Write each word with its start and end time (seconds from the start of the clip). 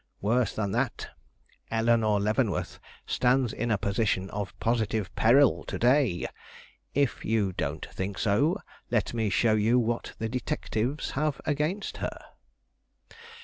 Worse 0.19 0.51
than 0.55 0.71
that, 0.71 1.09
Eleanore 1.69 2.19
Leavenworth 2.19 2.79
stands 3.05 3.53
in 3.53 3.69
a 3.69 3.77
position 3.77 4.31
of 4.31 4.59
positive 4.59 5.13
peril 5.15 5.63
to 5.65 5.77
day. 5.77 6.25
If 6.95 7.23
you 7.23 7.53
don't 7.53 7.85
think 7.85 8.17
so, 8.17 8.57
let 8.89 9.13
me 9.13 9.29
show 9.29 9.53
you 9.53 9.77
what 9.77 10.15
the 10.17 10.27
detectives 10.27 11.11
have 11.11 11.39
against 11.45 11.97
her. 11.97 12.17